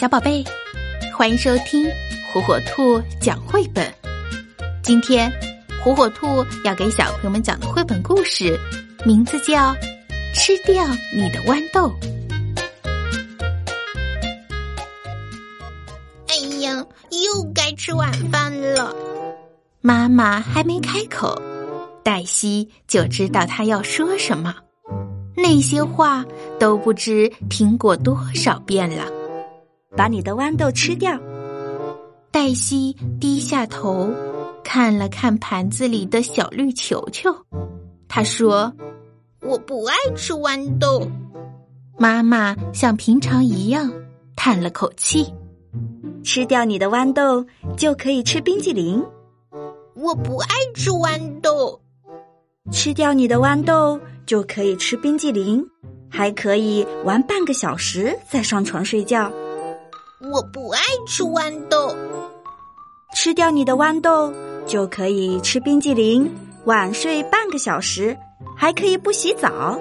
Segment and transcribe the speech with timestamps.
[0.00, 0.42] 小宝贝，
[1.14, 1.86] 欢迎收听
[2.32, 3.86] 火火兔讲绘本。
[4.82, 5.30] 今天，
[5.84, 8.58] 火火兔要给小朋友们讲的绘本故事，
[9.04, 9.74] 名字叫
[10.32, 10.82] 《吃掉
[11.14, 11.90] 你的豌豆》。
[16.28, 18.96] 哎呀，又该吃晚饭了。
[19.82, 21.38] 妈妈还没开口，
[22.02, 24.54] 黛西就知道她要说什么。
[25.36, 26.24] 那些话
[26.58, 29.19] 都不知听过多少遍了。
[29.96, 31.18] 把你的豌豆吃掉。
[32.30, 34.10] 黛西低下头，
[34.62, 37.34] 看了看盘子里的小绿球球，
[38.08, 38.72] 她说
[39.42, 41.10] ：“我不爱吃豌豆。”
[41.98, 43.92] 妈妈像平常一样
[44.36, 45.26] 叹了口气
[46.22, 47.44] ：“吃掉你的豌豆，
[47.76, 49.04] 就可以吃冰激凌。”
[49.96, 51.80] 我不爱吃豌豆。
[52.70, 55.66] 吃掉你的豌豆，就可以吃冰激凌，
[56.08, 59.30] 还可以玩半个小时再上床睡觉。
[60.28, 61.96] 我不爱吃豌豆，
[63.14, 64.30] 吃掉你的豌豆
[64.66, 66.30] 就可以吃冰激凌，
[66.66, 68.14] 晚睡半个小时，
[68.54, 69.80] 还可以不洗澡。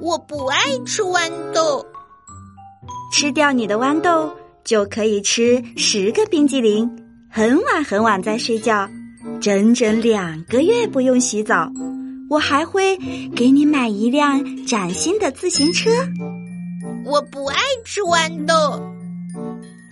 [0.00, 1.84] 我不爱吃豌豆，
[3.12, 4.32] 吃掉你的豌豆
[4.64, 6.90] 就可以吃十个冰激凌，
[7.30, 8.88] 很晚很晚再睡觉，
[9.42, 11.70] 整整两个月不用洗澡。
[12.30, 12.96] 我还会
[13.36, 15.90] 给你买一辆崭新的自行车。
[17.04, 18.80] 我不爱吃豌豆。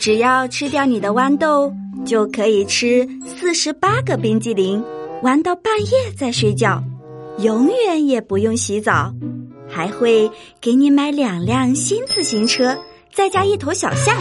[0.09, 1.71] 只要吃掉你的豌豆，
[2.07, 4.83] 就可以吃四十八个冰激凌，
[5.23, 6.83] 玩到半夜再睡觉，
[7.41, 9.13] 永远也不用洗澡，
[9.69, 10.31] 还会
[10.63, 12.75] 给你买两辆新自行车，
[13.13, 14.17] 再加一头小象。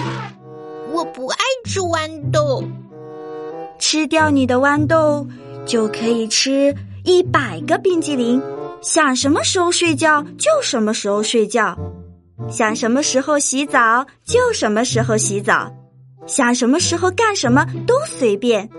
[0.91, 2.61] 我不爱吃豌豆，
[3.79, 5.25] 吃掉你的豌豆，
[5.65, 8.41] 就可以吃一百个冰激凌，
[8.81, 11.77] 想什么时候睡觉就什么时候睡觉。
[12.49, 15.71] 想什么时候洗澡就什么时候洗澡，
[16.27, 18.69] 想什么时候干什么都随便。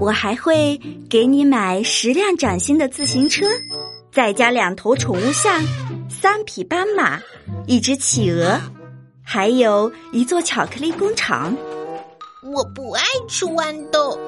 [0.00, 3.46] 我还会给你买十辆崭新的自行车，
[4.12, 5.62] 再加两头宠物象、
[6.08, 7.20] 三匹斑马、
[7.66, 8.58] 一只企鹅，
[9.22, 11.56] 还有一座巧克力工厂。
[12.42, 14.18] 我不爱吃豌豆，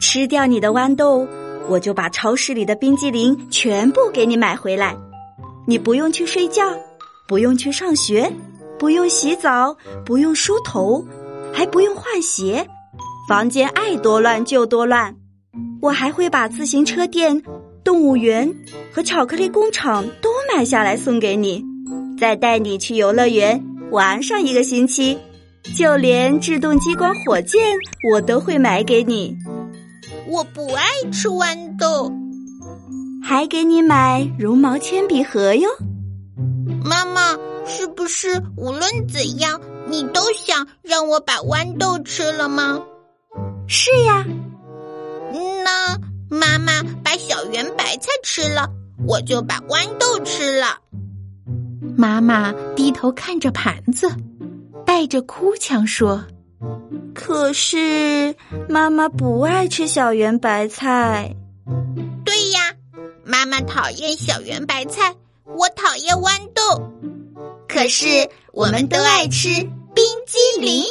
[0.00, 1.26] 吃掉你的豌豆，
[1.68, 4.96] 我就把超市里的冰激凌全部给你买回来，
[5.66, 6.62] 你不用去睡觉。
[7.26, 8.30] 不用去上学，
[8.78, 9.74] 不用洗澡，
[10.04, 11.02] 不用梳头，
[11.52, 12.66] 还不用换鞋，
[13.26, 15.14] 房间爱多乱就多乱。
[15.80, 17.42] 我还会把自行车店、
[17.82, 18.54] 动物园
[18.92, 21.64] 和巧克力工厂都买下来送给你，
[22.18, 25.18] 再带你去游乐园玩上一个星期。
[25.74, 27.74] 就连制动激光火箭
[28.12, 29.34] 我都会买给你。
[30.28, 32.12] 我不爱吃豌豆，
[33.22, 35.70] 还给你买绒毛铅笔盒哟。
[37.66, 42.80] 是不是无论怎样，你都想让我把豌豆吃了吗？
[43.66, 44.24] 是呀。
[45.64, 45.98] 那
[46.28, 48.68] 妈妈把小圆白菜吃了，
[49.06, 50.78] 我就把豌豆吃了。
[51.96, 54.10] 妈妈低头看着盘子，
[54.84, 56.24] 带着哭腔说
[57.14, 58.34] ：“可是
[58.68, 61.34] 妈妈不爱吃小圆白菜。”
[62.24, 62.74] 对呀，
[63.24, 65.14] 妈妈讨厌小圆白菜。
[65.56, 66.90] 我讨厌豌豆，
[67.74, 70.84] 可是我们都爱吃冰激凌。